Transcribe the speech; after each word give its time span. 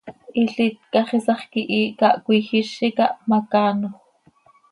Hilít 0.35 0.75
quih 0.91 1.09
hax 1.09 1.09
iisax 1.17 1.41
quihiih 1.51 1.93
cah 1.99 2.15
cöijizi 2.25 2.87
cah 2.97 3.11
hpmacaanoj. 3.17 3.93